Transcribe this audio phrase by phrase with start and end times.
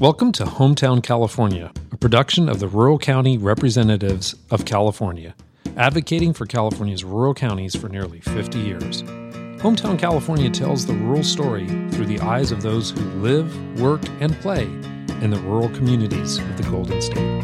[0.00, 5.34] Welcome to Hometown California, a production of the Rural County Representatives of California,
[5.76, 9.02] advocating for California's rural counties for nearly 50 years.
[9.60, 14.34] Hometown California tells the rural story through the eyes of those who live, work, and
[14.40, 14.62] play
[15.20, 17.42] in the rural communities of the Golden State.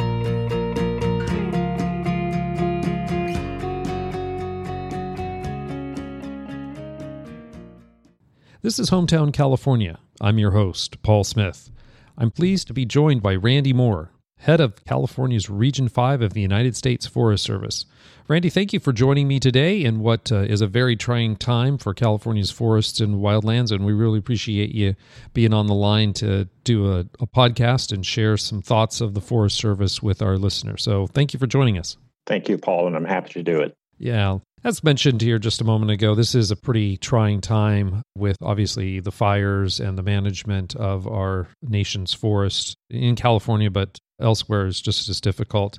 [8.63, 9.99] This is Hometown California.
[10.23, 11.71] I'm your host, Paul Smith.
[12.19, 16.41] I'm pleased to be joined by Randy Moore, head of California's Region 5 of the
[16.41, 17.85] United States Forest Service.
[18.27, 21.77] Randy, thank you for joining me today in what uh, is a very trying time
[21.77, 24.95] for California's forests and wildlands, and we really appreciate you
[25.35, 29.21] being on the line to do a, a podcast and share some thoughts of the
[29.21, 30.83] Forest Service with our listeners.
[30.83, 31.99] So thank you for joining us.
[32.27, 33.77] Thank you, Paul, and I'm happy to do it.
[33.99, 34.39] Yeah.
[34.67, 38.99] As mentioned here just a moment ago, this is a pretty trying time with obviously
[38.99, 45.09] the fires and the management of our nation's forests in California, but elsewhere is just
[45.09, 45.79] as difficult.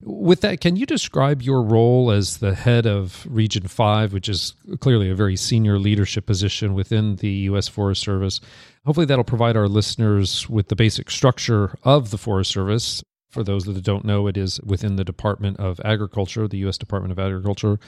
[0.00, 4.54] With that, can you describe your role as the head of Region 5, which is
[4.78, 7.66] clearly a very senior leadership position within the U.S.
[7.66, 8.40] Forest Service?
[8.86, 13.64] Hopefully, that'll provide our listeners with the basic structure of the Forest Service for those
[13.64, 16.76] that don't know, it is within the Department of Agriculture, the U.S.
[16.76, 17.78] Department of Agriculture.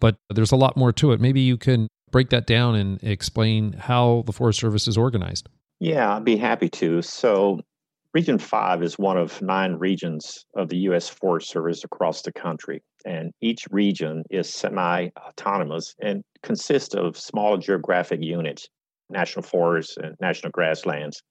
[0.00, 1.20] But there's a lot more to it.
[1.20, 5.48] Maybe you can break that down and explain how the Forest Service is organized.
[5.80, 7.02] Yeah, I'd be happy to.
[7.02, 7.60] So,
[8.14, 11.08] Region 5 is one of nine regions of the U.S.
[11.08, 12.82] Forest Service across the country.
[13.04, 18.68] And each region is semi autonomous and consists of small geographic units,
[19.10, 21.22] national forests and national grasslands.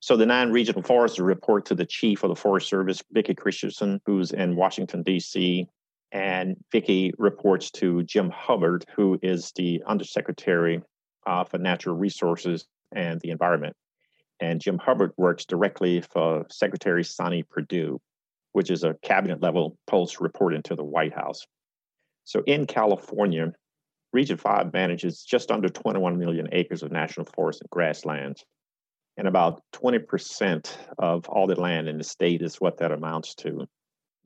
[0.00, 4.00] So the nine regional foresters report to the chief of the Forest Service, Vicki Christiansen,
[4.06, 5.66] who's in Washington, D.C.
[6.12, 10.82] And Vicki reports to Jim Hubbard, who is the Undersecretary
[11.26, 13.74] uh, for Natural Resources and the Environment.
[14.40, 18.00] And Jim Hubbard works directly for Secretary Sonny Perdue,
[18.52, 21.44] which is a cabinet level post reporting to the White House.
[22.24, 23.52] So in California,
[24.12, 28.44] Region 5 manages just under 21 million acres of national forest and grasslands
[29.18, 33.66] and about 20% of all the land in the state is what that amounts to.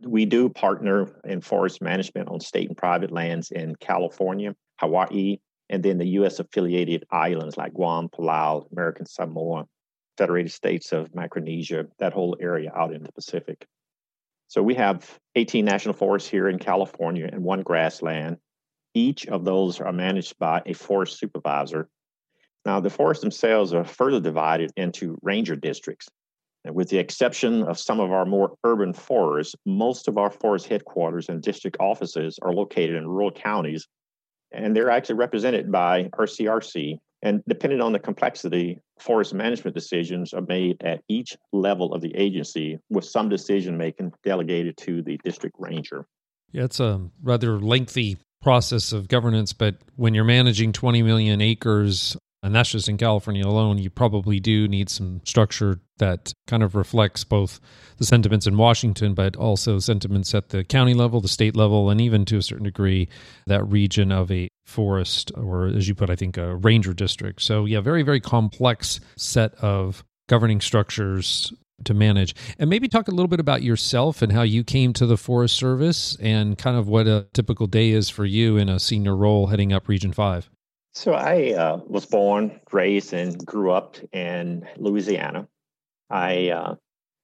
[0.02, 5.38] We do partner in forest management on state and private lands in California, Hawaii,
[5.70, 6.38] and then the U.S.
[6.40, 9.64] affiliated islands like Guam, Palau, American Samoa,
[10.18, 13.66] Federated States of Micronesia, that whole area out in the Pacific.
[14.48, 18.36] So we have 18 national forests here in California and one grassland.
[18.92, 21.88] Each of those are managed by a forest supervisor
[22.64, 26.08] now, the forests themselves are further divided into ranger districts.
[26.64, 30.68] And with the exception of some of our more urban forests, most of our forest
[30.68, 33.88] headquarters and district offices are located in rural counties,
[34.52, 36.98] and they're actually represented by RCRC.
[37.24, 42.14] And depending on the complexity, forest management decisions are made at each level of the
[42.16, 46.06] agency, with some decision making delegated to the district ranger.
[46.52, 52.16] Yeah, it's a rather lengthy process of governance, but when you're managing 20 million acres
[52.42, 56.74] and that's just in California alone, you probably do need some structure that kind of
[56.74, 57.60] reflects both
[57.98, 62.00] the sentiments in Washington, but also sentiments at the county level, the state level, and
[62.00, 63.08] even to a certain degree,
[63.46, 67.42] that region of a forest, or as you put, I think, a ranger district.
[67.42, 71.52] So, yeah, very, very complex set of governing structures
[71.84, 72.34] to manage.
[72.58, 75.56] And maybe talk a little bit about yourself and how you came to the Forest
[75.56, 79.48] Service and kind of what a typical day is for you in a senior role
[79.48, 80.50] heading up Region 5.
[80.94, 85.48] So I uh, was born, raised, and grew up in Louisiana.
[86.10, 86.74] I uh,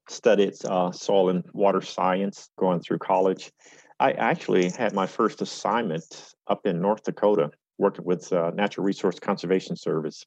[0.09, 3.53] studied uh, soil and water science going through college.
[4.01, 9.19] I actually had my first assignment up in North Dakota, working with uh, Natural Resource
[9.19, 10.25] Conservation Service.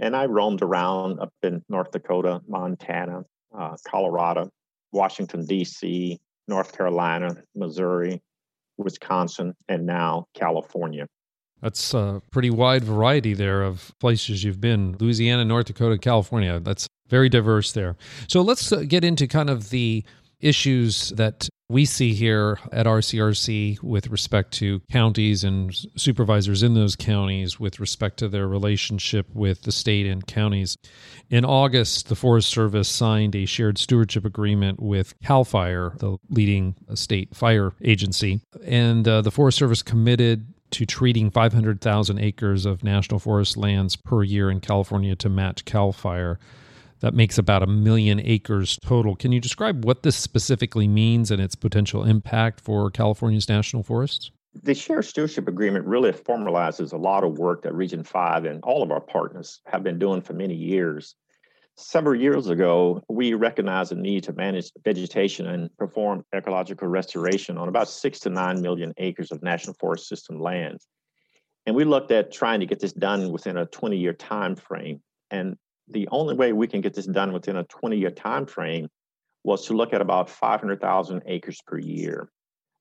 [0.00, 3.22] And I roamed around up in North Dakota, Montana,
[3.56, 4.50] uh, Colorado,
[4.90, 6.18] Washington, D.C.,
[6.48, 8.20] North Carolina, Missouri,
[8.76, 11.06] Wisconsin, and now California.
[11.66, 16.60] That's a pretty wide variety there of places you've been Louisiana, North Dakota, California.
[16.60, 17.96] That's very diverse there.
[18.28, 20.04] So let's uh, get into kind of the
[20.38, 26.94] issues that we see here at RCRC with respect to counties and supervisors in those
[26.94, 30.76] counties with respect to their relationship with the state and counties.
[31.30, 36.76] In August, the Forest Service signed a shared stewardship agreement with CAL FIRE, the leading
[36.94, 43.20] state fire agency, and uh, the Forest Service committed to treating 500,000 acres of national
[43.20, 46.38] forest lands per year in California to match CAL FIRE.
[47.00, 49.16] That makes about a million acres total.
[49.16, 54.30] Can you describe what this specifically means and its potential impact for California's national forests?
[54.62, 58.82] The shared stewardship agreement really formalizes a lot of work that Region 5 and all
[58.82, 61.14] of our partners have been doing for many years.
[61.78, 67.68] Several years ago, we recognized the need to manage vegetation and perform ecological restoration on
[67.68, 70.80] about six to nine million acres of National Forest System land.
[71.66, 75.02] And we looked at trying to get this done within a 20 year time frame.
[75.30, 75.56] And
[75.88, 78.88] the only way we can get this done within a 20 year time frame
[79.44, 82.30] was to look at about 500,000 acres per year.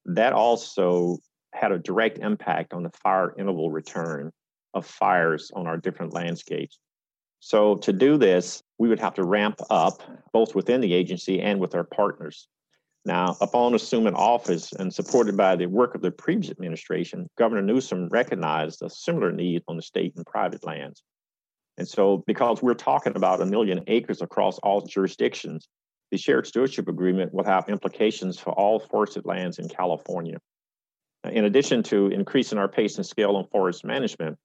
[0.05, 1.17] That also
[1.53, 4.31] had a direct impact on the fire interval return
[4.73, 6.79] of fires on our different landscapes.
[7.39, 10.01] So, to do this, we would have to ramp up
[10.33, 12.47] both within the agency and with our partners.
[13.05, 18.09] Now, upon assuming office and supported by the work of the previous administration, Governor Newsom
[18.09, 21.03] recognized a similar need on the state and private lands.
[21.77, 25.67] And so, because we're talking about a million acres across all jurisdictions,
[26.11, 30.37] the shared stewardship agreement will have implications for all forested lands in California.
[31.29, 34.37] In addition to increasing our pace and scale on forest management,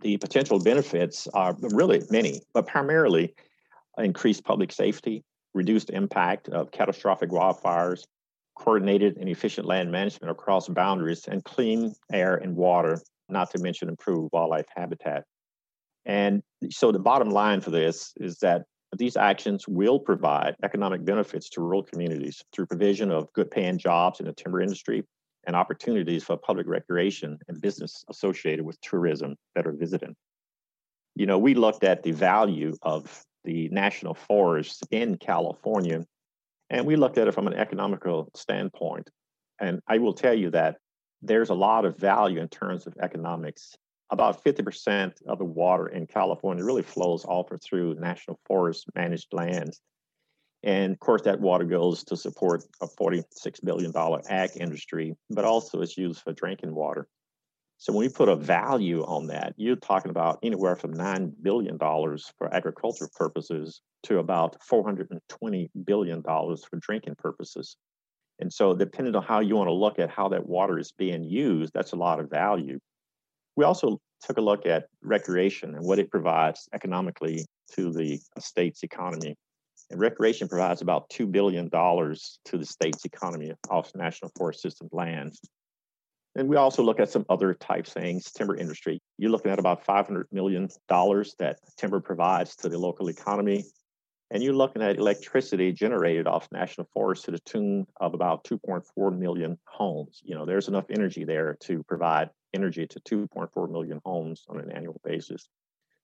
[0.00, 3.34] the potential benefits are really many, but primarily
[3.98, 5.22] increased public safety,
[5.54, 8.04] reduced impact of catastrophic wildfires,
[8.54, 13.88] coordinated and efficient land management across boundaries, and clean air and water, not to mention
[13.88, 15.24] improved wildlife habitat.
[16.04, 18.64] And so the bottom line for this is that
[18.96, 24.20] these actions will provide economic benefits to rural communities through provision of good paying jobs
[24.20, 25.02] in the timber industry
[25.46, 30.14] and opportunities for public recreation and business associated with tourism that are visiting.
[31.14, 36.04] You know, we looked at the value of the national forests in California,
[36.68, 39.08] and we looked at it from an economical standpoint.
[39.58, 40.76] And I will tell you that
[41.22, 43.74] there's a lot of value in terms of economics.
[44.10, 49.32] About 50% of the water in California really flows off or through national forest managed
[49.32, 49.80] lands.
[50.62, 53.24] And of course, that water goes to support a $46
[53.64, 53.92] billion
[54.28, 57.08] ag industry, but also is used for drinking water.
[57.78, 61.78] So when we put a value on that, you're talking about anywhere from $9 billion
[61.78, 67.76] for agricultural purposes to about $420 billion for drinking purposes.
[68.38, 71.24] And so depending on how you want to look at how that water is being
[71.24, 72.78] used, that's a lot of value.
[73.56, 77.44] We also took a look at recreation and what it provides economically
[77.74, 79.36] to the state's economy.
[79.90, 85.40] And recreation provides about $2 billion to the state's economy off National Forest System lands.
[86.36, 89.00] And we also look at some other type things, timber industry.
[89.16, 93.64] You're looking at about $500 million that timber provides to the local economy.
[94.30, 99.18] And you're looking at electricity generated off national forests to the tune of about 2.4
[99.18, 100.20] million homes.
[100.24, 104.70] You know, there's enough energy there to provide energy to 2.4 million homes on an
[104.72, 105.48] annual basis.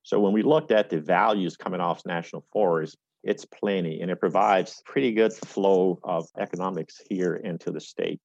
[0.02, 4.18] So when we looked at the values coming off national forests, it's plenty and it
[4.18, 8.20] provides pretty good flow of economics here into the state.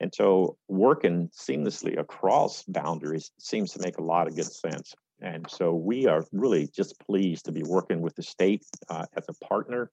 [0.00, 4.94] And so working seamlessly across boundaries seems to make a lot of good sense.
[5.20, 9.24] And so we are really just pleased to be working with the state uh, as
[9.28, 9.90] a partner.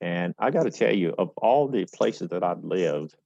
[0.00, 3.16] And I got to tell you, of all the places that I've lived,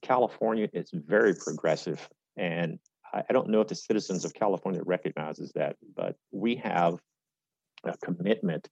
[0.00, 2.08] California is very progressive.
[2.36, 2.78] And
[3.12, 6.98] I, I don't know if the citizens of California recognizes that, but we have
[7.84, 8.68] a commitment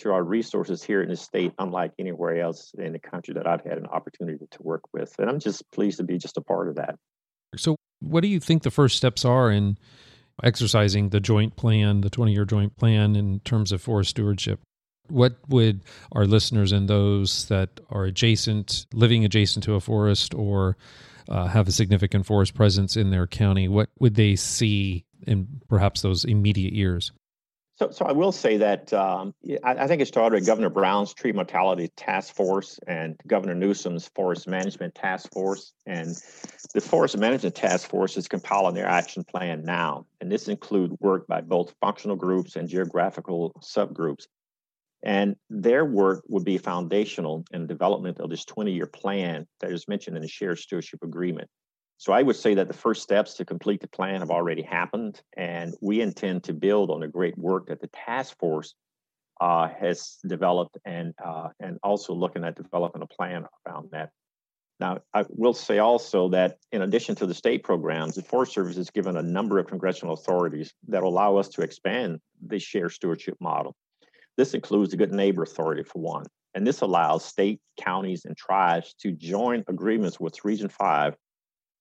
[0.00, 3.64] to our resources here in the state, unlike anywhere else in the country that I've
[3.64, 5.14] had an opportunity to work with.
[5.18, 6.96] And I'm just pleased to be just a part of that.
[7.56, 9.78] So, what do you think the first steps are in
[10.42, 14.60] exercising the joint plan, the 20 year joint plan in terms of forest stewardship?
[15.08, 15.82] What would
[16.12, 20.76] our listeners and those that are adjacent, living adjacent to a forest or
[21.30, 26.02] uh, have a significant forest presence in their county, what would they see in perhaps
[26.02, 27.12] those immediate years?
[27.80, 29.32] So, so I will say that um,
[29.64, 34.06] I, I, think it started with Governor Brown's tree mortality task force and Governor Newsom's
[34.14, 35.72] forest management task force.
[35.86, 36.14] And
[36.74, 40.04] the forest management task force is compiling their action plan now.
[40.20, 44.26] And this includes work by both functional groups and geographical subgroups.
[45.02, 49.72] And their work would be foundational in the development of this 20 year plan that
[49.72, 51.48] is mentioned in the shared stewardship agreement.
[52.00, 55.20] So I would say that the first steps to complete the plan have already happened,
[55.36, 58.74] and we intend to build on the great work that the task force
[59.38, 64.12] uh, has developed, and uh, and also looking at developing a plan around that.
[64.80, 68.76] Now, I will say also that in addition to the state programs, the Forest Service
[68.76, 73.36] has given a number of congressional authorities that allow us to expand the shared stewardship
[73.40, 73.76] model.
[74.38, 78.94] This includes the Good Neighbor Authority, for one, and this allows state, counties, and tribes
[79.02, 81.14] to join agreements with Region 5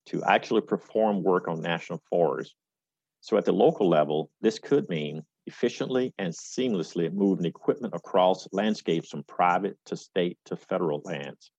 [0.09, 2.55] to actually perform work on national forests.
[3.21, 9.09] So at the local level, this could mean efficiently and seamlessly moving equipment across landscapes
[9.09, 11.51] from private to state to federal lands.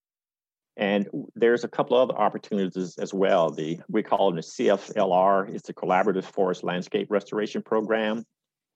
[0.77, 3.51] And there's a couple other opportunities as well.
[3.51, 8.25] The we call it the CFLR, it's the Collaborative Forest Landscape Restoration Program.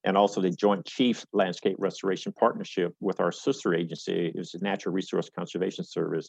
[0.05, 4.95] and also the Joint Chief Landscape Restoration Partnership with our sister agency, is the Natural
[4.95, 6.29] Resource Conservation Service.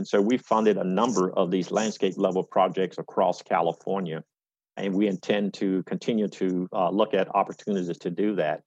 [0.00, 4.24] And so we funded a number of these landscape level projects across California,
[4.78, 8.62] and we intend to continue to uh, look at opportunities to do that.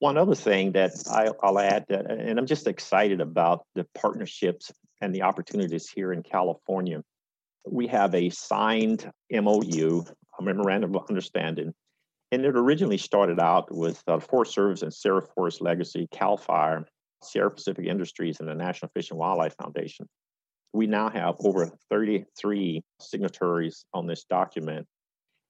[0.00, 4.70] One other thing that I, will add, that, and I'm just excited about the partnerships
[5.00, 7.02] and the opportunities here in California.
[7.66, 10.04] We have a signed MOU,
[10.38, 11.72] a memorandum of understanding,
[12.32, 16.84] and it originally started out with uh, Forest Service and Sierra Forest Legacy, CAL FIRE,
[17.22, 20.06] Sierra Pacific Industries, and the National Fish and Wildlife Foundation.
[20.72, 24.86] We now have over 33 signatories on this document.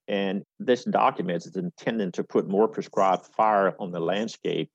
[0.08, 4.68] And this document is intended to put more prescribed fire on the landscape,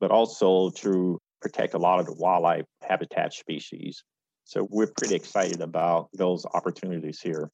[0.00, 4.02] but also to protect a lot of the wildlife habitat species.
[4.44, 7.50] So we're pretty excited about those opportunities here.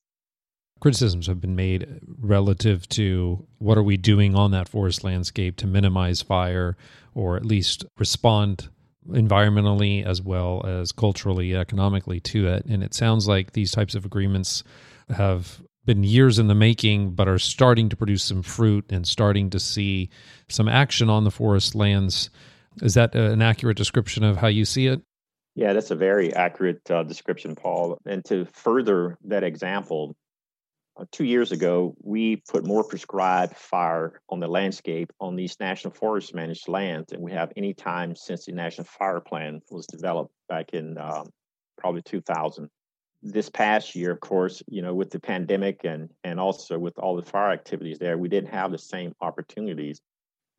[0.79, 5.67] Criticisms have been made relative to what are we doing on that forest landscape to
[5.67, 6.77] minimize fire
[7.15, 8.69] or at least respond
[9.09, 12.65] environmentally as well as culturally, economically to it.
[12.67, 14.63] And it sounds like these types of agreements
[15.09, 19.51] have been years in the making, but are starting to produce some fruit and starting
[19.51, 20.11] to see
[20.49, 22.31] some action on the forest lands.
[22.83, 25.01] Is that an accurate description of how you see it?
[25.55, 27.99] Yeah, that's a very accurate uh, description, Paul.
[28.05, 30.15] And to further that example,
[30.99, 35.93] uh, two years ago, we put more prescribed fire on the landscape on these national
[35.93, 40.33] forest managed lands than we have any time since the National Fire Plan was developed
[40.49, 41.29] back in um,
[41.77, 42.69] probably 2000.
[43.23, 47.17] This past year, of course, you know, with the pandemic and and also with all
[47.17, 50.01] the fire activities there, we didn't have the same opportunities.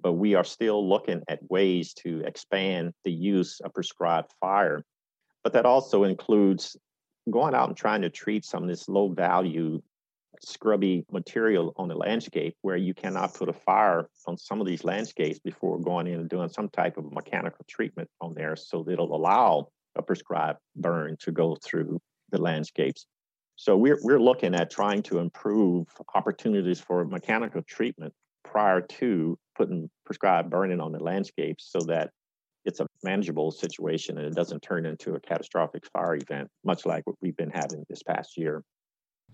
[0.01, 4.83] But we are still looking at ways to expand the use of prescribed fire.
[5.43, 6.77] But that also includes
[7.31, 9.81] going out and trying to treat some of this low value
[10.41, 14.83] scrubby material on the landscape where you cannot put a fire on some of these
[14.83, 18.93] landscapes before going in and doing some type of mechanical treatment on there so that
[18.93, 21.99] it'll allow a prescribed burn to go through
[22.31, 23.05] the landscapes.
[23.55, 28.13] So we're, we're looking at trying to improve opportunities for mechanical treatment
[28.43, 32.11] prior to putting prescribed burning on the landscapes so that
[32.65, 37.07] it's a manageable situation and it doesn't turn into a catastrophic fire event, much like
[37.07, 38.61] what we've been having this past year.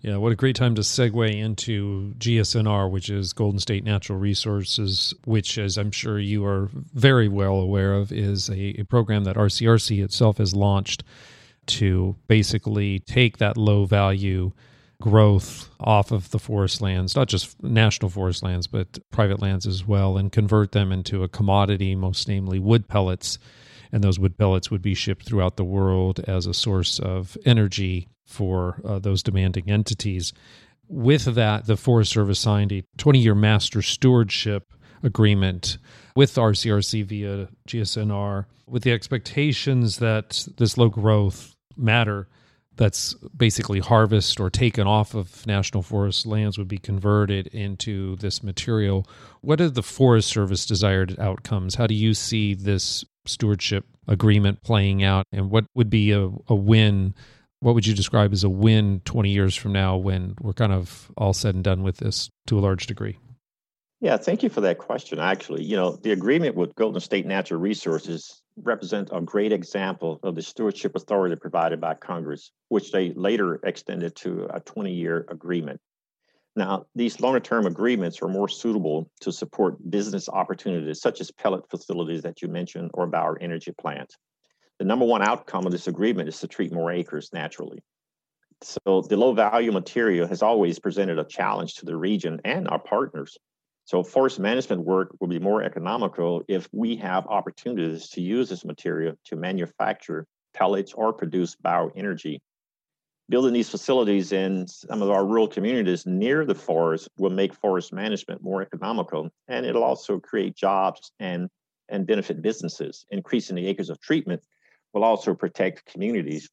[0.04, 5.14] Yeah, what a great time to segue into GSNR, which is Golden State Natural Resources,
[5.24, 9.36] which, as I'm sure you are very well aware of, is a, a program that
[9.36, 11.04] RCRC itself has launched
[11.68, 14.52] to basically take that low value
[15.00, 19.86] growth off of the forest lands, not just national forest lands, but private lands as
[19.86, 23.38] well, and convert them into a commodity, most namely wood pellets.
[23.94, 28.08] And those wood pellets would be shipped throughout the world as a source of energy
[28.26, 30.32] for uh, those demanding entities.
[30.88, 34.74] With that, the Forest Service signed a 20 year master stewardship
[35.04, 35.78] agreement
[36.16, 42.26] with RCRC via GSNR with the expectations that this low growth matter
[42.74, 48.42] that's basically harvest or taken off of national forest lands would be converted into this
[48.42, 49.06] material.
[49.40, 51.76] What are the Forest Service desired outcomes?
[51.76, 56.54] How do you see this stewardship agreement playing out, and what would be a, a
[56.54, 57.14] win
[57.64, 61.10] what would you describe as a win 20 years from now when we're kind of
[61.16, 63.16] all said and done with this to a large degree?
[64.02, 65.18] Yeah, thank you for that question.
[65.18, 70.34] Actually, you know, the agreement with Golden State Natural Resources represents a great example of
[70.34, 75.80] the stewardship authority provided by Congress, which they later extended to a 20 year agreement.
[76.56, 81.68] Now, these longer term agreements are more suitable to support business opportunities such as pellet
[81.68, 84.16] facilities that you mentioned or bioenergy plants
[84.78, 87.78] the number one outcome of this agreement is to treat more acres naturally.
[88.62, 92.78] So the low value material has always presented a challenge to the region and our
[92.78, 93.36] partners.
[93.84, 98.64] So forest management work will be more economical if we have opportunities to use this
[98.64, 102.38] material to manufacture pellets or produce bioenergy.
[103.30, 107.90] Building these facilities in some of our rural communities near the forest will make forest
[107.90, 111.48] management more economical, and it'll also create jobs and,
[111.88, 113.06] and benefit businesses.
[113.10, 114.42] Increasing the acres of treatment
[114.92, 116.50] will also protect communities.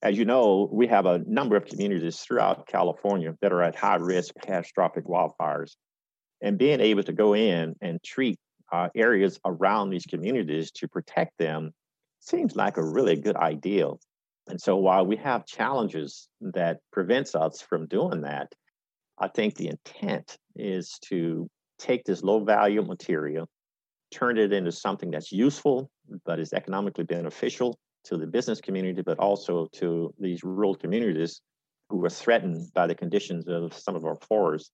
[0.00, 3.96] As you know, we have a number of communities throughout California that are at high
[3.96, 5.72] risk of catastrophic wildfires.
[6.40, 8.38] And being able to go in and treat
[8.72, 11.72] uh, areas around these communities to protect them
[12.20, 13.90] seems like a really good idea.
[14.48, 18.52] And so while we have challenges that prevents us from doing that,
[19.18, 23.48] I think the intent is to take this low value material,
[24.10, 25.90] turn it into something that's useful
[26.24, 31.40] but is economically beneficial to the business community, but also to these rural communities
[31.88, 34.70] who are threatened by the conditions of some of our forests.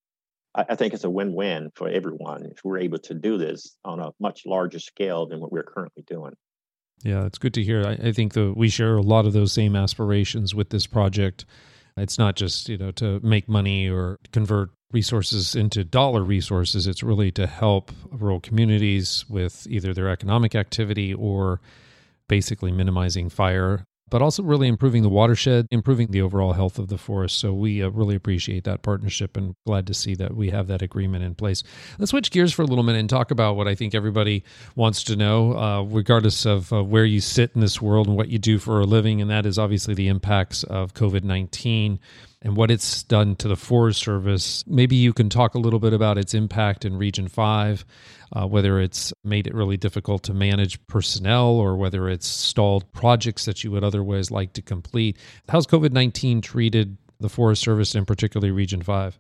[0.54, 3.76] I, I think it's a win win for everyone if we're able to do this
[3.84, 6.32] on a much larger scale than what we're currently doing.
[7.02, 7.84] Yeah, it's good to hear.
[7.84, 11.44] I, I think that we share a lot of those same aspirations with this project.
[11.96, 16.86] It's not just, you know, to make money or convert resources into dollar resources.
[16.86, 21.60] It's really to help rural communities with either their economic activity or
[22.28, 26.98] basically minimizing fire but also really improving the watershed, improving the overall health of the
[26.98, 27.38] forest.
[27.38, 30.82] So we uh, really appreciate that partnership and glad to see that we have that
[30.82, 31.62] agreement in place.
[31.98, 35.02] Let's switch gears for a little minute and talk about what I think everybody wants
[35.04, 38.38] to know, uh, regardless of uh, where you sit in this world and what you
[38.38, 41.98] do for a living, and that is obviously the impacts of COVID 19
[42.42, 44.64] and what it's done to the Forest Service.
[44.66, 47.84] Maybe you can talk a little bit about its impact in Region 5,
[48.32, 53.44] uh, whether it's made it really difficult to manage personnel or whether it's stalled projects
[53.46, 55.16] that you would otherwise like to complete.
[55.48, 59.18] How's COVID 19 treated the Forest Service and particularly Region 5?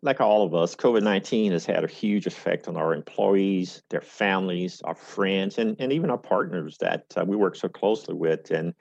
[0.00, 4.00] Like all of us, COVID 19 has had a huge effect on our employees, their
[4.00, 8.50] families, our friends, and, and even our partners that uh, we work so closely with.
[8.52, 8.74] And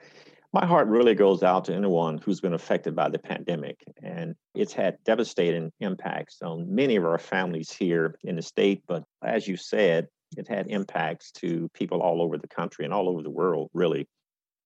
[0.53, 3.83] my heart really goes out to anyone who's been affected by the pandemic.
[4.01, 8.81] And it's had devastating impacts on many of our families here in the state.
[8.87, 13.09] But as you said, it had impacts to people all over the country and all
[13.09, 14.07] over the world, really.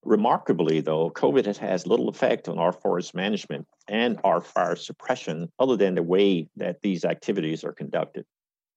[0.03, 5.77] Remarkably, though, COVID has, little effect on our forest management and our fire suppression, other
[5.77, 8.25] than the way that these activities are conducted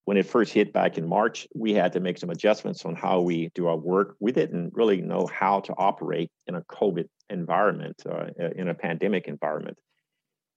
[0.04, 3.20] when it first hit back in March, we had to make some adjustments on how
[3.20, 4.16] we do our work.
[4.20, 9.28] We didn't really know how to operate in a COVID environment, uh, in a pandemic
[9.28, 9.78] environment.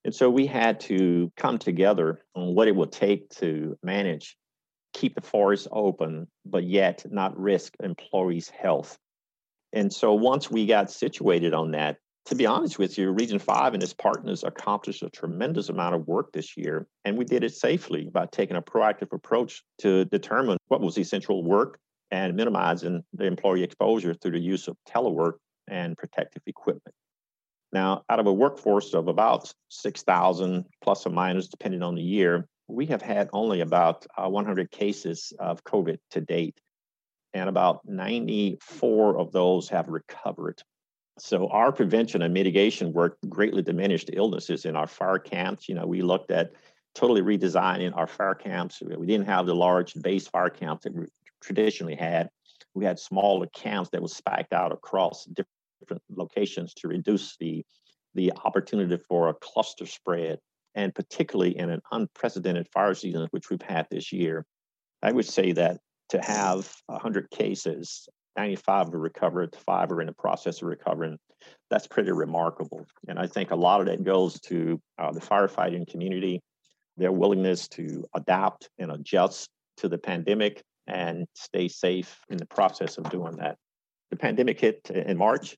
[0.03, 4.37] And so we had to come together on what it would take to manage,
[4.93, 8.97] keep the forest open, but yet not risk employees' health.
[9.73, 11.97] And so once we got situated on that,
[12.27, 16.07] to be honest with you, Region 5 and its partners accomplished a tremendous amount of
[16.07, 20.57] work this year, and we did it safely by taking a proactive approach to determine
[20.67, 21.79] what was essential work
[22.11, 25.35] and minimizing the employee exposure through the use of telework
[25.69, 26.93] and protective equipment.
[27.71, 32.45] Now, out of a workforce of about 6,000 plus or minus, depending on the year,
[32.67, 36.59] we have had only about uh, 100 cases of COVID to date,
[37.33, 40.61] and about 94 of those have recovered.
[41.19, 45.67] So our prevention and mitigation work greatly diminished illnesses in our fire camps.
[45.67, 46.51] You know, we looked at
[46.93, 48.81] totally redesigning our fire camps.
[48.81, 51.05] We didn't have the large base fire camps that we
[51.41, 52.29] traditionally had.
[52.73, 57.63] We had smaller camps that were spiked out across different locations to reduce the
[58.15, 60.39] the opportunity for a cluster spread,
[60.73, 64.43] and particularly in an unprecedented fire season, which we've had this year.
[65.03, 70.13] I would say that to have 100 cases 95 are recovered, five are in the
[70.13, 71.17] process of recovering.
[71.69, 72.85] That's pretty remarkable.
[73.07, 76.41] And I think a lot of that goes to uh, the firefighting community,
[76.95, 82.97] their willingness to adapt and adjust to the pandemic and stay safe in the process
[82.97, 83.57] of doing that.
[84.11, 85.57] The pandemic hit in March,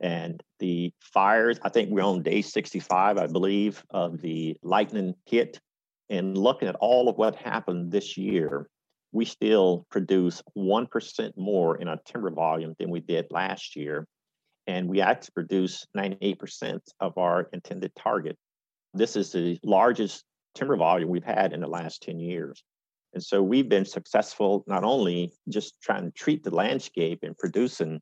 [0.00, 5.58] and the fires, I think we're on day 65, I believe, of the lightning hit.
[6.08, 8.68] And looking at all of what happened this year,
[9.12, 14.06] we still produce 1% more in our timber volume than we did last year.
[14.66, 18.36] And we actually produce 98% of our intended target.
[18.92, 22.62] This is the largest timber volume we've had in the last 10 years.
[23.14, 28.00] And so we've been successful not only just trying to treat the landscape and producing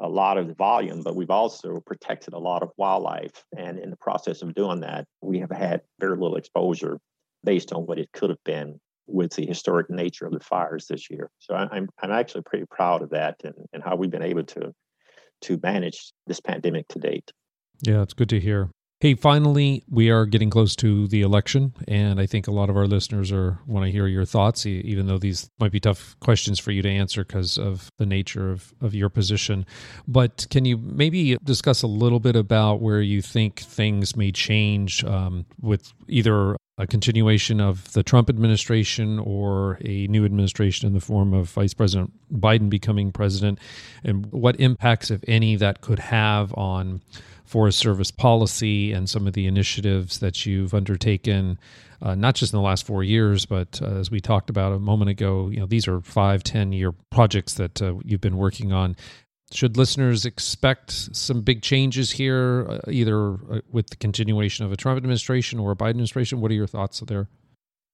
[0.00, 3.44] a lot of the volume, but we've also protected a lot of wildlife.
[3.56, 6.98] And in the process of doing that, we have had very little exposure
[7.44, 8.80] based on what it could have been
[9.12, 11.30] with the historic nature of the fires this year.
[11.38, 14.44] So I, am I'm actually pretty proud of that and, and how we've been able
[14.44, 14.72] to
[15.42, 17.32] to manage this pandemic to date.
[17.82, 18.70] Yeah, it's good to hear.
[19.00, 22.76] Hey, finally, we are getting close to the election, and I think a lot of
[22.76, 26.58] our listeners are want to hear your thoughts, even though these might be tough questions
[26.58, 29.64] for you to answer because of the nature of, of your position.
[30.06, 35.02] But can you maybe discuss a little bit about where you think things may change
[35.04, 41.00] um, with either a continuation of the Trump administration or a new administration in the
[41.00, 43.58] form of Vice President Biden becoming president,
[44.02, 47.02] and what impacts, if any, that could have on
[47.44, 51.58] Forest Service policy and some of the initiatives that you've undertaken,
[52.00, 54.78] uh, not just in the last four years, but uh, as we talked about a
[54.78, 58.72] moment ago, you know these are five, ten year projects that uh, you've been working
[58.72, 58.96] on.
[59.52, 64.76] Should listeners expect some big changes here, uh, either uh, with the continuation of a
[64.76, 66.40] Trump administration or a Biden administration?
[66.40, 67.28] What are your thoughts there?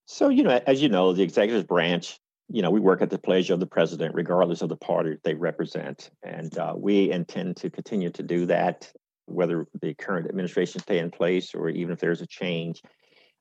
[0.05, 3.19] So, you know, as you know, the executive branch, you know, we work at the
[3.19, 6.11] pleasure of the president, regardless of the party they represent.
[6.23, 8.93] And uh, we intend to continue to do that,
[9.25, 12.83] whether the current administration stay in place or even if there's a change.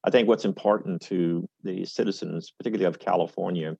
[0.06, 3.76] I think what's important to the citizens, particularly of California,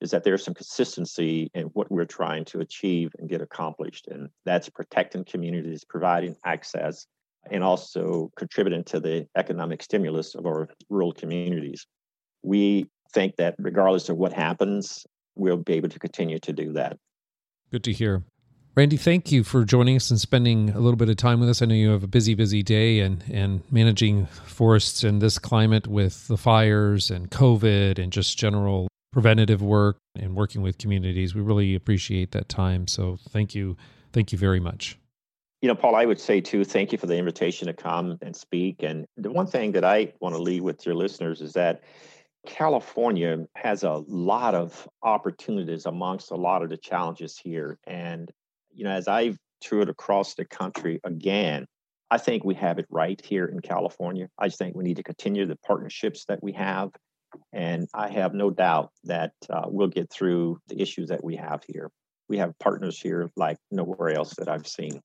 [0.00, 4.08] is that there's some consistency in what we're trying to achieve and get accomplished.
[4.08, 7.06] And that's protecting communities, providing access,
[7.50, 11.86] and also contributing to the economic stimulus of our rural communities.
[12.42, 16.96] We think that regardless of what happens, we'll be able to continue to do that.
[17.70, 18.24] Good to hear.
[18.76, 21.60] Randy, thank you for joining us and spending a little bit of time with us.
[21.60, 25.88] I know you have a busy, busy day and, and managing forests in this climate
[25.88, 31.34] with the fires and COVID and just general preventative work and working with communities.
[31.34, 32.86] We really appreciate that time.
[32.86, 33.76] So thank you.
[34.12, 34.98] Thank you very much.
[35.62, 38.34] You know, Paul, I would say too, thank you for the invitation to come and
[38.34, 38.82] speak.
[38.82, 41.82] And the one thing that I want to leave with your listeners is that
[42.46, 47.78] California has a lot of opportunities amongst a lot of the challenges here.
[47.86, 48.30] And,
[48.72, 51.66] you know, as I've toured across the country again,
[52.10, 54.28] I think we have it right here in California.
[54.38, 56.90] I just think we need to continue the partnerships that we have.
[57.52, 61.62] And I have no doubt that uh, we'll get through the issues that we have
[61.66, 61.90] here.
[62.28, 65.00] We have partners here like nowhere else that I've seen.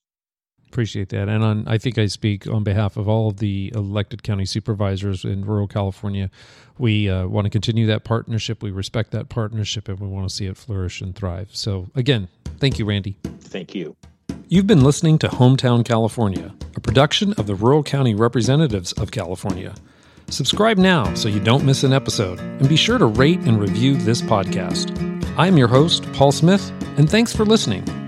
[0.68, 1.30] Appreciate that.
[1.30, 5.24] And on, I think I speak on behalf of all of the elected county supervisors
[5.24, 6.30] in rural California.
[6.78, 8.62] We uh, want to continue that partnership.
[8.62, 11.50] We respect that partnership and we want to see it flourish and thrive.
[11.54, 13.18] So, again, thank you, Randy.
[13.40, 13.96] Thank you.
[14.48, 19.74] You've been listening to Hometown California, a production of the Rural County Representatives of California.
[20.30, 23.96] Subscribe now so you don't miss an episode, and be sure to rate and review
[23.96, 24.92] this podcast.
[25.38, 28.05] I'm your host, Paul Smith, and thanks for listening.